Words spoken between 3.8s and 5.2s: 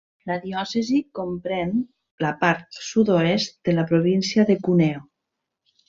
la província de Cuneo.